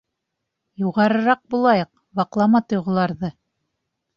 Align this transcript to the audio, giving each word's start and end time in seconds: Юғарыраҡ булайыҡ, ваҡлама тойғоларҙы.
Юғарыраҡ 0.83 1.43
булайыҡ, 1.55 1.91
ваҡлама 2.21 2.63
тойғоларҙы. 2.75 3.33